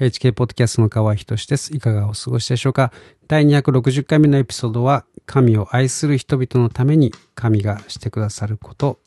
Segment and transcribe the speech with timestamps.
[0.00, 1.72] HK ポッドキャストの川合仁です。
[1.72, 2.90] いかがお過ごしでしょうか？
[3.28, 8.98] 第260回目のエピソードは、神を愛する人々のために神がしてくださること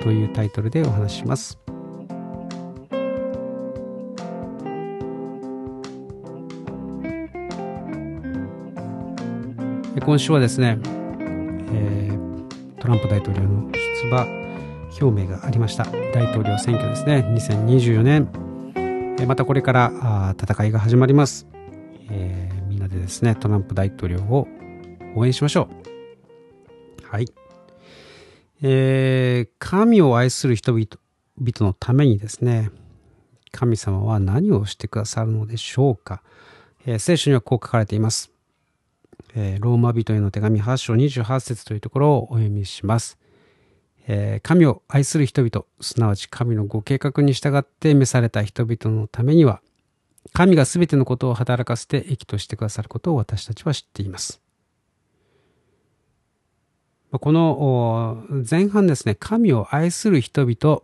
[0.00, 1.58] というタイトルでお話しします。
[10.00, 14.24] 今週はですね、えー、トランプ大統領の出馬
[14.98, 15.84] 表明がありました。
[16.14, 17.18] 大統領選挙ですね。
[17.36, 18.51] 2024年。
[19.26, 21.46] またこれから戦いが始まります、
[22.10, 24.48] えー、みんなでですね、トランプ大統領を
[25.14, 25.68] 応援しましょ
[27.02, 27.06] う。
[27.06, 27.26] はい。
[28.62, 30.86] えー、神を愛する人々
[31.38, 32.70] のためにですね、
[33.50, 36.22] 神様は何をしてくださるのでしょうか。
[36.86, 38.32] えー、聖書にはこう書かれています。
[39.34, 43.18] え、ローマ人への手紙8章28節というところをお読みします。
[44.06, 49.60] えー、神を愛する人々、すなわち神のご計画に従って召された人々のためには、
[50.32, 54.40] 神が全てのことを働かせて益としてくださることを私たちは知っています。
[57.10, 60.82] この前半ですね、神を愛する人々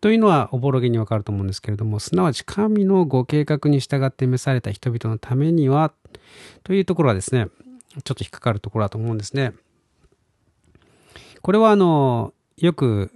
[0.00, 5.92] というのはおぼろげにわかると思うんですけれども、すなわち神のご計画に従って召された人々のためには
[6.64, 7.48] というところはですね、
[8.04, 9.52] ちょっと引っかかるところだと思うんですね。
[11.42, 13.10] これはあの、よく、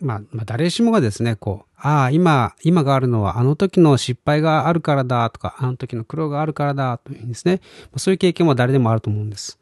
[0.00, 7.60] まあ、まあ、誰しもがですね、こう、ああ、今、今があるのはあの時の失敗があるからだとか、あの時の苦労があるからだというふうにですね、
[7.96, 9.58] そういう経験は誰でもあると思うんです。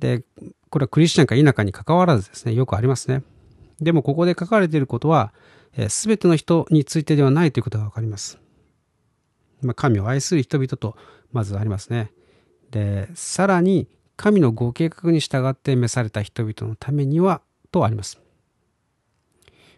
[0.00, 0.24] で、
[0.70, 3.22] これはクリスチャンか否かに関わらずですね、よくありますね。
[3.80, 5.32] でもここで書かれていることは、
[5.88, 8.38] す、べ、ての人についてではないということがわかります。
[9.62, 10.96] まあ、神を愛する人々と、
[11.32, 12.12] まずありますね。
[12.70, 17.40] で、さらに、神のご計画に従って召された人々のためには、
[17.72, 18.20] とあります。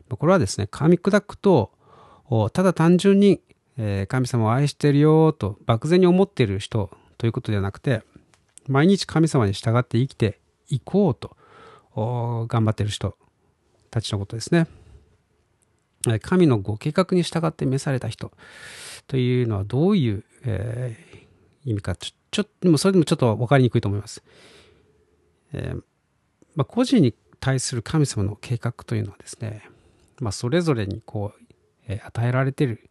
[0.08, 1.72] これはですね、噛み砕くと、
[2.52, 3.40] ただ単純に、
[4.08, 8.02] 神様を愛してるよと漠然に思っている人ということではなくて、
[8.68, 11.36] 毎日神様に従って生きていこうと
[12.48, 13.16] 頑張っている人
[13.90, 14.66] たちのことですね。
[16.22, 18.32] 神のご計画に従って召された人
[19.08, 24.22] というのはどういう、えー、意味かちょ、ちょっと、それでもちょっと分かりにくいと思います。
[25.52, 25.82] えー、
[26.54, 29.68] まあ、個人に対する神様の計画というのはですね、
[30.20, 31.44] まあ、それぞれにこう、
[31.88, 32.90] えー、与えられてる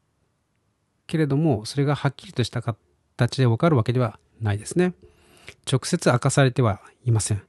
[1.08, 4.94] けれどもそれがはっきりとした形で分かるわけではないですね。
[5.72, 7.44] 直接明かされてはいません、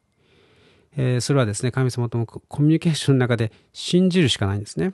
[0.96, 4.92] えー、それはですね神様とのコミュニケーションの中で信じるしかないんですね。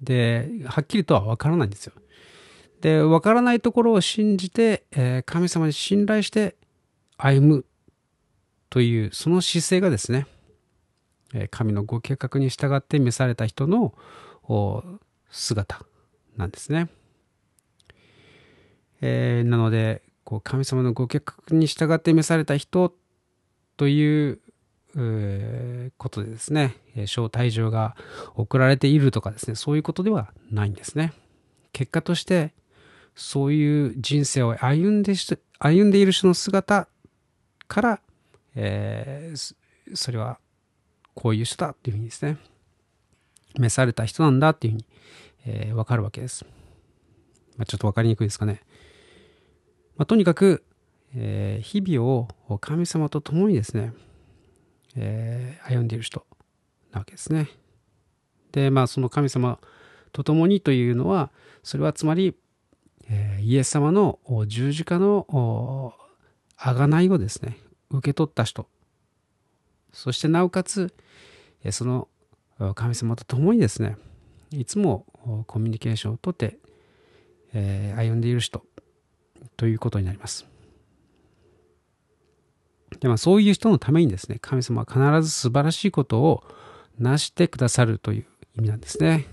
[0.00, 1.92] ではっきりとは分からないんですよ。
[2.80, 6.56] で分からないところを信じて、えー、神様に信頼して
[7.18, 7.66] 歩む
[8.70, 10.26] というその姿勢がですね
[11.50, 13.94] 神のご計画に従って召された人の
[15.30, 15.84] 姿
[16.36, 16.88] なんですね。
[19.00, 22.94] えー、なのでこう神様のご計画に従って召された人
[23.76, 24.40] という
[25.96, 27.96] ことでですね招待状が
[28.34, 31.12] 送られているとかですねそういうことではないんですね。
[31.72, 32.52] 結果として
[33.14, 35.14] そういう人生を歩んで
[35.58, 36.88] 歩んでいる人の姿
[37.68, 38.00] から、
[38.54, 39.54] えー、
[39.94, 40.38] それは
[41.14, 42.38] こういう人だっていうふうにですね、
[43.58, 44.86] 召された人なんだっていうふうに、
[45.46, 46.44] えー、わかるわけです。
[47.56, 48.62] まあ、ちょっとわかりにくいですかね。
[49.96, 50.64] まあ、とにかく、
[51.14, 53.92] えー、日々を神様と共にですね、
[54.96, 56.24] えー、歩んでいる人
[56.92, 57.48] なわけですね。
[58.52, 59.58] で、まあその神様
[60.12, 61.30] と共にというのは、
[61.62, 62.34] それはつまり、
[63.08, 65.94] えー、イエス様の十字架の
[66.56, 67.58] 贖いをですね、
[67.90, 68.66] 受け取った人
[69.92, 70.92] そしてなおかつ
[71.70, 72.08] その
[72.74, 73.96] 神様と共にですね
[74.50, 75.06] いつも
[75.46, 76.58] コミュニケーションをとって、
[77.52, 78.62] えー、歩んでいる人
[79.56, 80.46] ということになります。
[82.98, 86.42] でまあ、そういう人のためにですね神様は必ず素晴らしいことを
[86.98, 88.26] 成してくださるという
[88.58, 89.26] 意味なんですね。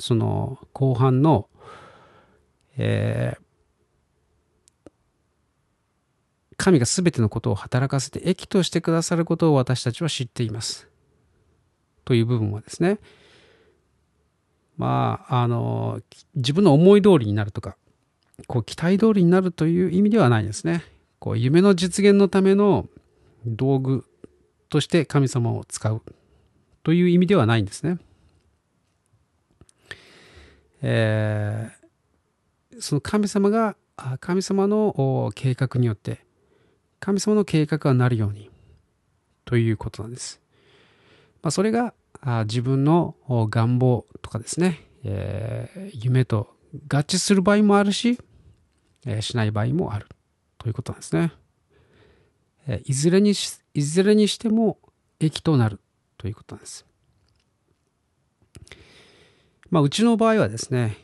[0.00, 1.48] その後半の、
[2.76, 3.42] えー、
[6.60, 10.88] 神が全てのことを働かせて益としてくださることを私たちは知っています。
[12.04, 12.98] という部分はですね、
[14.76, 16.02] まあ、あの、
[16.34, 17.78] 自分の思い通りになるとか、
[18.46, 20.84] こう期待通りになるという意味ではないですね。
[21.18, 22.86] こう夢の実現のための
[23.46, 24.04] 道具
[24.68, 26.02] として神様を使う
[26.82, 27.98] という意味ではないんですね。
[30.82, 33.76] えー、その神様が
[34.20, 36.24] 神様の計画によって
[37.00, 38.50] 神様の計画がなるように
[39.44, 40.40] ということなんです。
[41.42, 41.94] まあ、それが
[42.44, 46.54] 自分の願望とかですね、えー、夢と
[46.88, 48.18] 合致する場合もあるし、
[49.06, 50.06] えー、しない場合もある
[50.58, 51.32] ということなんですね。
[52.66, 54.78] えー、いずれにし、いずれにしても
[55.18, 55.80] 益となる
[56.18, 56.84] ということなんです。
[59.70, 60.98] まあ、うちの場合はですね、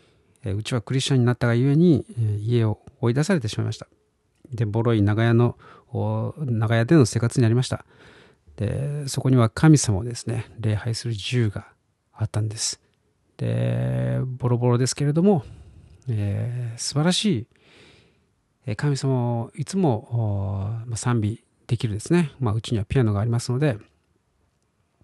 [0.44, 3.86] えー、うちはクリスチャンになったがゆえに、えー、家を追い出されてしまいました。
[4.52, 5.56] で、ボロい長屋の、
[5.92, 7.84] 長屋での生活になりました。
[8.56, 11.68] で、そこには神様をですね、礼拝する自由が
[12.12, 12.80] あったんです。
[13.36, 15.44] で、ボロボロですけれども、
[16.08, 17.46] えー、素晴らし
[18.66, 22.32] い神様をいつも賛美できるですね。
[22.40, 23.78] まあ、うちにはピアノがありますので、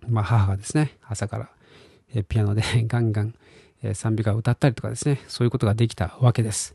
[0.09, 3.35] まあ、母がですね、朝からピアノで ガンガン
[3.95, 6.75] 賛美歌を歌ったりとかですね、そういうことができたわけです。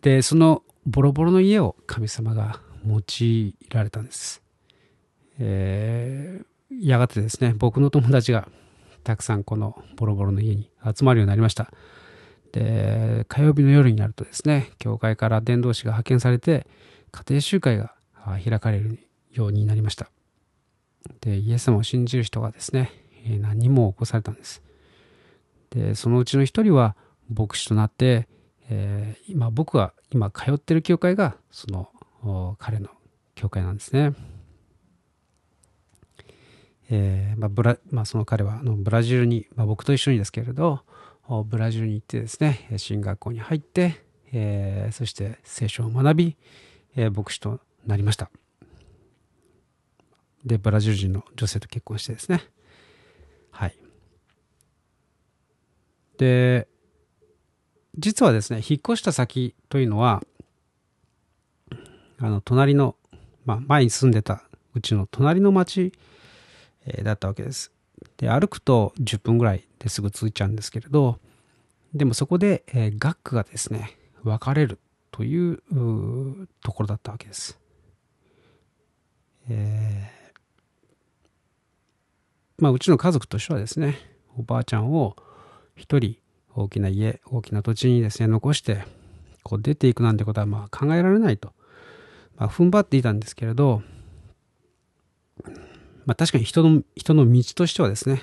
[0.00, 4.42] で、そのボロボロの家を神様が用いられたんです。
[5.38, 8.48] えー、やがてですね、僕の友達が
[9.04, 11.70] たくさんこのボロボロの家に集まるようになりました。
[12.52, 16.66] で、火曜日の夜になるとですね、教会から伝道師が派遣されて、
[17.10, 17.94] 家庭集会が
[18.44, 18.98] 開かれる
[19.32, 20.10] ようになりました。
[21.20, 22.90] で、イエス様を信じる人がですね、
[23.40, 24.62] 何人も起こされたんです。
[25.70, 26.96] で、そのうちの一人は
[27.32, 28.28] 牧師となって、
[28.70, 32.88] えー、今僕が今通ってる教会がその彼の
[33.34, 34.12] 教会なんですね。
[36.90, 40.80] えーまあブラまあ、その彼はあのブラジルに、まあ、僕と一緒にですけれど
[41.46, 46.36] ブラジルに行ってですね進学校に入って、えー、そして聖書を学び、
[46.96, 48.30] えー、牧師となりました。
[50.44, 52.42] でブラジル人の女性と結婚してですね。
[53.50, 53.76] はい。
[56.16, 56.67] で
[57.98, 60.22] 実はですね引っ越した先というのは
[62.18, 62.96] あの隣の、
[63.44, 64.42] まあ、前に住んでた
[64.74, 65.92] うちの隣の町
[66.88, 67.72] えだったわけです。
[68.16, 71.18] で、歩くと10分ぐらいですぐ着いちゃうんですけれど、
[71.94, 74.78] でもそこで、えー、学区がですね、分かれる
[75.10, 75.62] という
[76.62, 77.58] ところだったわけです。
[79.50, 83.96] えー、まあ、うちの家族としてはですね、
[84.36, 85.16] おばあちゃんを
[85.74, 86.18] 一人
[86.58, 88.84] 大きな家、大きな土地にですね、残して、
[89.44, 91.52] こう出ていくなんてことはまあ考えられないと、
[92.36, 93.82] まあ、踏ん張っていたんですけれど、
[96.04, 98.22] まあ確かに人の、人の道としてはですね、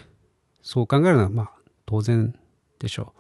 [0.62, 1.52] そう考えるのはまあ
[1.86, 2.38] 当然
[2.80, 3.14] でしょ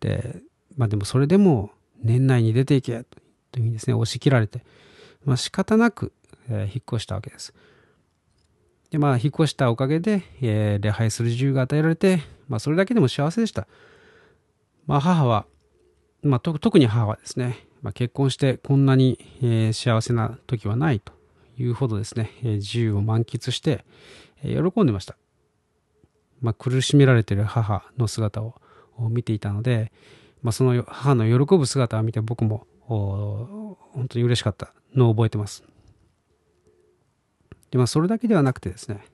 [0.00, 0.42] で、
[0.76, 1.70] まあでもそれでも
[2.02, 3.04] 年内に出ていけ
[3.52, 4.62] というふうにですね、押し切られて、
[5.24, 6.12] まあ仕方なく、
[6.50, 7.54] え、引っ越したわけです。
[8.90, 13.66] で、まあ引っ越したおかげで、えー、礼拝する自由が与えられて、まあそれだけでも幸せでした。
[14.86, 15.46] まあ母は、
[16.22, 21.12] まあ特に母はですね、まあ、結婚してこんなに、えー、幸せな時はないと
[21.58, 23.84] いうほどですね、自由を満喫して、
[24.42, 25.16] 喜んでました。
[26.40, 28.54] まあ、苦しめられている母の姿を
[29.10, 29.92] 見ていたので、
[30.42, 35.62] まあ、その母の喜ぶ姿を見て僕も本当に嬉しかったのを覚えてます。
[37.70, 39.04] でまあ、それだけではなくてですね、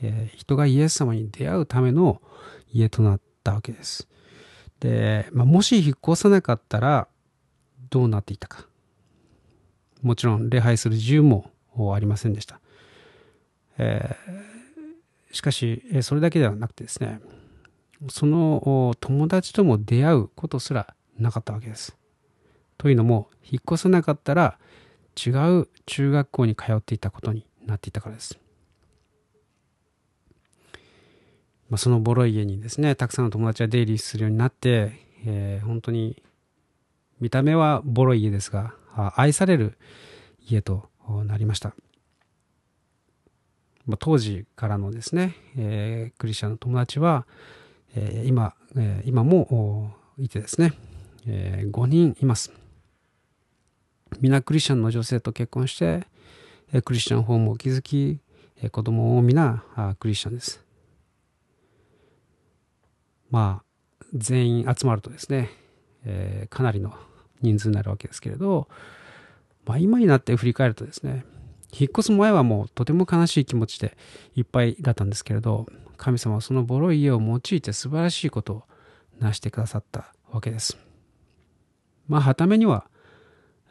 [0.00, 2.22] えー、人がイエス様に出会うための
[2.72, 4.08] 家となったわけです。
[4.80, 7.06] で、まあ、もし引っ越さなかったら
[7.90, 8.66] どうなっていたか。
[10.02, 11.50] もちろん礼拝する自由も
[11.94, 12.60] ありませんでした。
[13.78, 17.20] えー、しかし、それだけではなくてですね、
[18.08, 21.96] その友達とも出会うことすらなかったわけです。
[22.78, 24.58] というのも、引っ越さなかったら
[25.14, 28.38] 違う中学校に通っていたことになっていたからです。
[31.70, 34.92] まあ、そのボロい家にですね、たくさんの友達が出入りするようになって、
[35.24, 36.20] えー、本当に
[37.20, 38.74] 見た目はボロい家ですが、
[39.16, 39.78] 愛される
[40.40, 40.88] 家と
[41.24, 41.74] なりました。
[43.86, 47.26] ま当時からのですね、えー、クリスチャンの友達は、
[47.94, 50.72] えー、今、えー、今もいてですね、
[51.26, 52.52] えー、5人います。
[54.20, 56.06] 皆クリスチャンの女性と結婚して、
[56.72, 58.18] えクリスチャンホームを築き、
[58.60, 59.62] え子供も皆
[60.00, 60.69] クリスチャンです。
[63.30, 65.50] まあ、全員集まるとですね、
[66.04, 66.94] えかなりの
[67.42, 68.68] 人数になるわけですけれど、
[69.66, 71.24] まあ、今になって振り返るとですね、
[71.72, 73.96] 引っ越す前はもうとても悲しい気持ちで
[74.34, 78.62] いっぱいだったんですけれど、神様はそのボロい家を用いて素晴らしいことを
[79.20, 80.78] 成してくださったわけです。
[82.08, 82.86] まあ、はためには、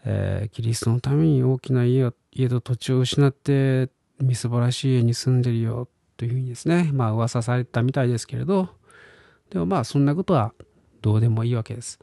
[0.05, 3.89] えー、キリストのために大きな家家と土地を失って、
[4.21, 5.87] みすぼらしい家に住んでるよ
[6.17, 8.69] というふうにですね、まあ噂されたみたいですけれど、
[9.49, 10.53] でもまあそんなことは
[11.01, 11.99] どうでもいいわけです。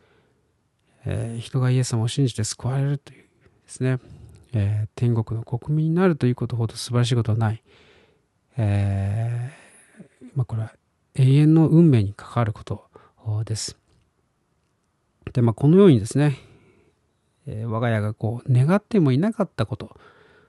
[1.04, 3.28] えー、人がイエス様を信じて救われるというで
[3.66, 3.98] すね、
[4.52, 7.62] えー、天国の国民になるということほど素晴らしいことはない。
[8.56, 10.72] えー、まあ、これは
[11.14, 12.84] 永遠の運命に関わること
[13.44, 13.76] です。
[15.32, 16.38] で、まあ、このようにですね、
[17.46, 19.96] え、我が家がこう願ってもいなかったこと、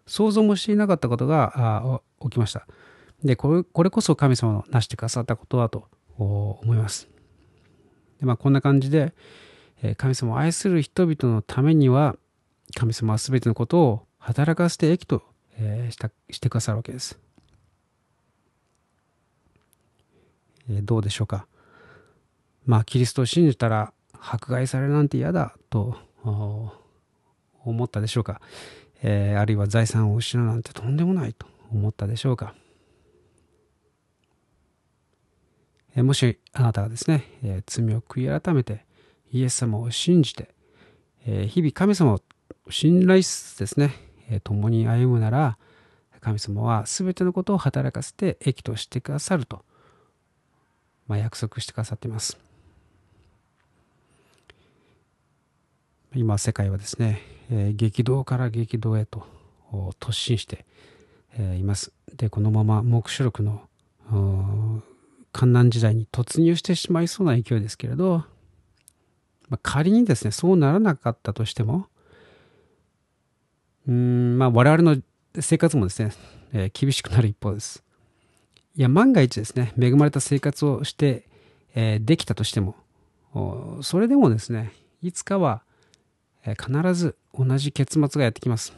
[0.05, 2.67] 想像もしていなかったことが起きました。
[3.23, 5.87] でこれ、これこそ神様の成してくださったことだと
[6.23, 7.07] 思います。
[8.19, 9.13] でまあ、こんな感じで、
[9.83, 12.15] え、神様を愛する人々のためには、
[12.75, 15.23] 神様は全てのことを働かせて益と、
[15.59, 17.19] え、したしてくださるわけです。
[20.69, 21.47] え、どうでしょうか。
[22.65, 25.95] まあ、キリストを信じたら迫害されるなんて嫌だと
[27.63, 28.41] 思ったでしょうか。
[29.03, 32.55] え、あるいは財産を失うなんてとんでもないと思ったでしょうか。
[35.75, 38.85] えー、もしあなたがですね、え、罪を悔い改めて
[39.31, 40.49] イエス様を信じて、
[41.25, 42.21] え、日々神様を
[42.69, 43.93] 信頼しつつですね、
[44.29, 45.57] え、共に歩むなら
[46.21, 49.63] 神様は全てのことを働かせて益としてくださると、
[51.07, 52.37] まあ、約束してくださっています。
[56.15, 59.25] 今世界はですね、え、激動から激動へと
[59.99, 60.65] 突進して、
[61.37, 61.91] え、います。
[62.15, 63.61] で、このまま黙示録の
[65.37, 68.23] 観難時代に突入してしまいそうな勢いですけれど、
[69.49, 71.85] まあ、仮にですね、そうならなかったとしても、
[73.87, 74.99] うん、まあ我々の
[75.39, 76.11] 生活もですね、
[76.53, 77.83] えー、厳しくなる一方です。
[78.75, 81.27] いや、万が一ですね、恵まれた生活をして、
[81.75, 82.75] えー、できたとしても、
[83.83, 85.61] それでもですね、いつかは、
[86.47, 88.73] えー、必ず同じ結末がやってきます。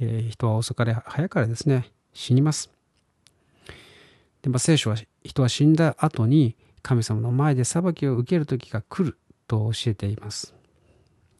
[0.00, 2.70] え、人は遅かれ早かれですね、死にます。
[4.42, 10.54] で、まあ、聖書は人は死んだ後に神様の前で裁きを受ける時が来ると教えています。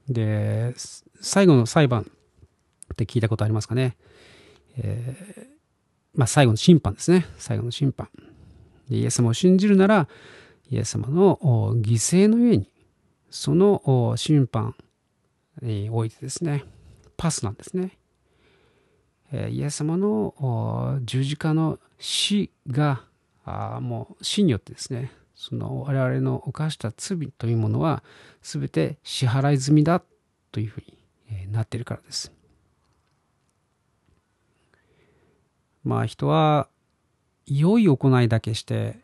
[0.09, 0.75] で、
[1.21, 3.97] 最後の裁判って聞いたことありますかね？
[4.77, 5.47] えー、
[6.15, 7.27] まあ、最後の審判ですね。
[7.39, 8.09] 最後の審判。
[8.89, 10.09] でイエス様を信じるなら、
[10.71, 11.39] イエス様の
[11.83, 12.69] 犠牲の上に、
[13.31, 14.75] その審判
[15.61, 16.65] においてですね、
[17.17, 17.99] パスなんですね。
[19.33, 23.05] イエス様の十字架の死が、
[23.81, 28.05] もう死によってですね、その我々の犯した罪というものは
[28.43, 30.03] 全て支払い済みだ
[30.53, 32.33] というふうになっているからです。
[35.83, 36.69] まあ人は
[37.47, 39.01] 良い行いだけして、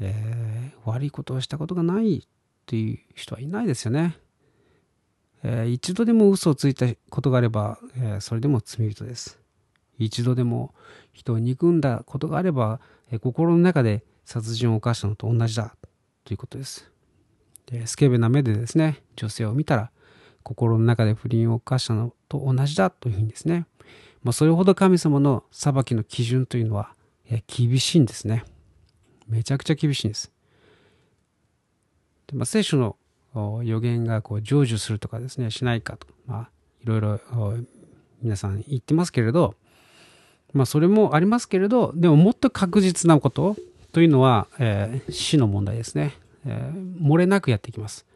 [0.00, 2.26] えー、悪いことをしたことがない
[2.66, 4.18] という人はいないですよね。
[5.44, 9.38] えー、一度でも嘘をついたことがあれば、えー、それでも罪人です。
[9.98, 10.74] 一度でも
[11.12, 15.74] 人を憎んだことがあれば、え、心の中で殺人を犯したのと同じだ
[16.24, 16.90] ということです。
[17.66, 19.90] でスケベな目でですね、女性を見たら、
[20.42, 23.66] 心の中で不倫を犯したのと同じだというふうにですね、
[24.22, 26.94] まあ、それほど神様の裁きの基準というのは、
[27.30, 28.44] え厳しいんですね。
[29.26, 30.32] めちゃくちゃ厳しいんです。
[32.26, 32.96] でまあ、聖書の
[33.64, 36.50] 予言がこう成就するとかですね、しないかと、まあ、
[36.82, 37.20] いろいろ
[38.22, 39.54] 皆さん言ってますけれど、
[40.52, 43.56] まあ、それもありますけれど、でももっと確実なこと
[43.92, 46.14] というのは、えー、死の問題ですね、
[46.46, 48.06] えー、漏れなくやっていきます。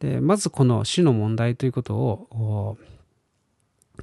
[0.00, 2.78] で、まずこの死の問題ということを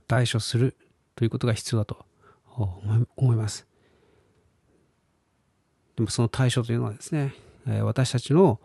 [0.07, 0.75] 対処する
[1.15, 2.05] ということが必要だと
[3.15, 3.67] 思います。
[5.95, 7.33] でもその対処というのはですね、
[7.83, 8.59] 私たちの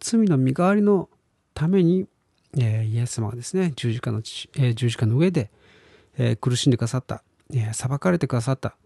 [0.00, 1.08] 罪の身代わりの
[1.52, 2.06] ために、
[2.56, 4.22] えイエス様がですね十字架の、
[4.56, 5.50] え十字架の上で、
[6.18, 8.76] え苦しんでくださった、え裁かれてくださった、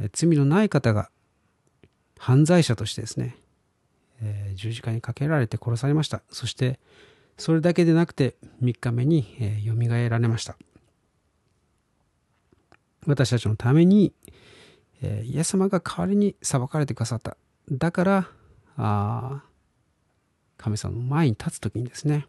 [0.00, 1.10] え罪のない方が
[2.18, 3.36] 犯罪者としてですね、
[4.22, 6.22] え十字架にかけられて殺されました。
[6.30, 6.78] そして
[7.36, 10.56] それだけでなくて3日目に、えよみがえられました。
[13.06, 14.12] 私たちのために、
[15.02, 17.36] えイエス様が代わりに裁かれてくださった。
[17.70, 18.28] だから
[18.76, 19.42] あ
[20.56, 22.26] 神様の前に立つ時にですね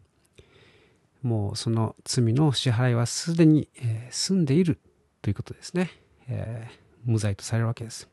[1.21, 4.79] もうその罪の支払いはすでに、えー、済んでいる
[5.21, 5.91] ということですね、
[6.27, 8.07] えー、無罪とされるわけです、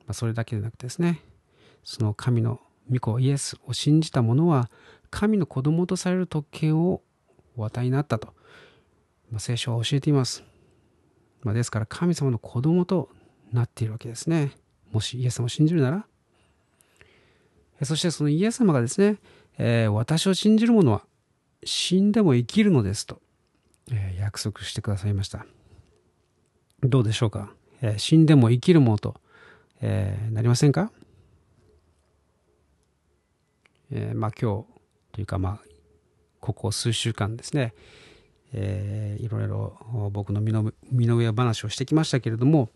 [0.00, 1.20] まあ、それだけでなくてですね
[1.82, 4.70] その神の御子イエスを信じた者は
[5.10, 7.02] 神の子供とされる特権を
[7.56, 8.28] お与えになったと、
[9.30, 10.44] まあ、聖書は教えています、
[11.42, 13.08] まあ、ですから神様の子供と
[13.52, 14.52] なっているわけですね。
[14.92, 16.06] もしイエス様を信じるなら。
[17.82, 19.18] そしてそのイエス様がですね、
[19.62, 21.02] えー、私を信じる者は
[21.64, 23.20] 死んでも生きるのですと、
[23.92, 25.44] えー、約束してくださいました。
[26.82, 27.52] どうでしょうか、
[27.82, 29.20] えー、死んでも生きる者と、
[29.82, 30.90] えなりませんか、
[33.90, 34.66] えまあ今日
[35.12, 35.60] というかまあ
[36.40, 37.74] ここ数週間ですね、
[38.54, 42.70] えー、いろいろ僕の身の身の上話をしてきましたけれども、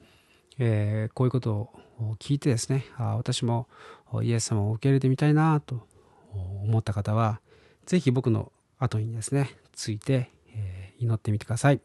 [0.58, 1.70] えー、こういうことを
[2.18, 3.68] 聞いてですね、あ私も
[4.22, 5.93] イエス様を受け入れてみたいなと
[6.62, 7.40] 思った方は、
[7.86, 11.80] ぜひ僕の後にですね、ついて、えー、祈ってみてください。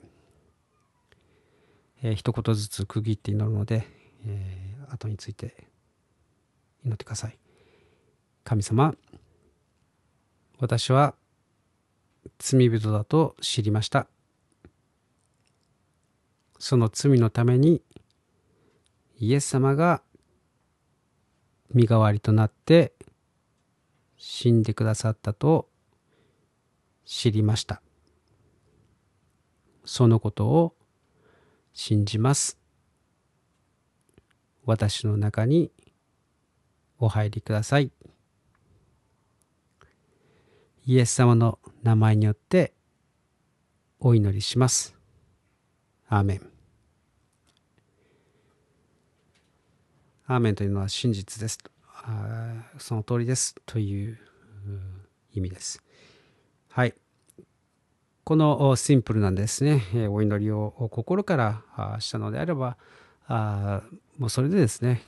[2.01, 3.85] えー、一言ずつ区切って祈るので、
[4.25, 5.67] えー、後について
[6.85, 7.37] 祈ってください。
[8.43, 8.95] 神様、
[10.59, 11.15] 私は
[12.37, 14.07] 罪人だと知りました。
[16.57, 17.81] その罪のために
[19.17, 20.01] イエス様が
[21.73, 22.93] 身代わりとなって
[24.19, 25.69] 死んでくださったと
[27.05, 27.81] 知りました。
[29.85, 30.75] そのことを
[31.73, 32.59] 信じます。
[34.65, 35.71] 私の中に
[36.99, 37.91] お入りください。
[40.85, 42.73] イエス様の名前によって
[43.99, 44.95] お祈りします。
[46.09, 46.49] アーメン。
[50.27, 51.57] アーメンというのは真実です。
[52.77, 54.17] その通りですという
[55.33, 55.83] 意味です。
[56.69, 56.93] はい。
[58.23, 62.77] このシンプルなんですね、お祈りを心からしたのであれば、
[63.27, 63.81] あ
[64.17, 65.01] もうそれでですね、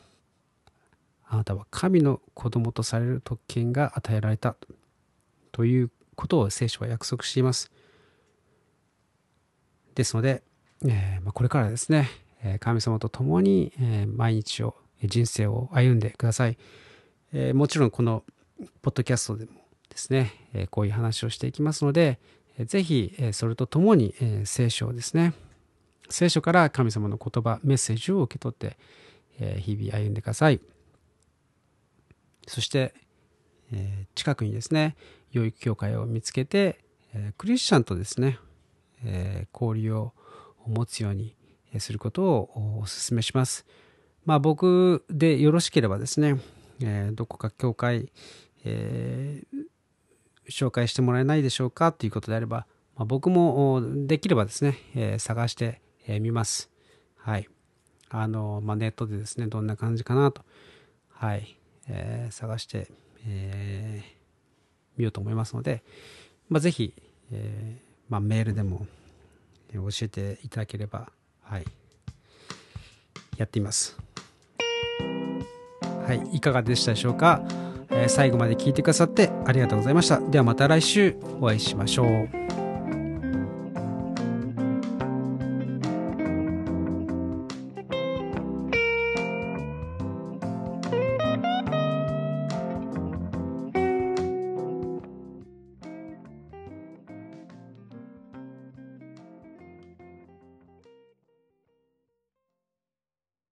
[1.27, 4.55] あなたは神の子供とされる特権が与えられた
[5.51, 7.71] ということを聖書は約束しています。
[9.95, 10.43] ですので、
[10.85, 12.09] えー、ま、これからですね、
[12.59, 13.71] 神様と共に、
[14.07, 16.57] 毎日を人生を歩んでください。
[17.33, 18.23] えー、もちろんこの
[18.81, 19.51] ポッドキャストでも
[19.89, 22.19] ですね、えー、こういう話をしていきますので、
[22.57, 25.33] えー、ぜひ、えそれとともに、え聖書をですね、
[26.09, 28.77] 聖書から神様の言葉、メッセージを受け取って、
[29.39, 30.59] え日々歩んでください。
[32.47, 32.93] そして、
[33.71, 34.95] え近くにですね、
[35.31, 36.79] 養育教会を見つけて、
[37.13, 38.37] えクリスチャンとですね、
[39.03, 40.13] え交流を
[40.67, 41.35] 持つように
[41.79, 43.65] することをお勧めします。
[44.25, 46.39] まあ、僕でよろしければですね、
[46.81, 48.11] えー、どこか教会、
[48.63, 56.69] えー、紹介してもらえないでしょうかということであれば、まあ、僕もできればですね、えー、探してみ、ます。
[57.17, 57.47] はい。
[58.09, 60.43] あの、まあ、ネットでですね、どんな感じかなと、
[61.09, 61.57] はい、
[61.87, 62.91] えー、探して、
[63.27, 65.83] えー、見ようと思いますので、
[66.49, 66.93] まあ、ぜひ、
[67.31, 68.85] えーまあ、メールでも
[69.73, 71.65] 教えていただければ、はい、
[73.37, 74.10] やっています。
[76.07, 77.41] はい、いかがでしたでしょうか、
[77.89, 80.19] えー、最後まで聞いてくださってありがとうございました。
[80.19, 82.40] ではまた来週お会いしましょう。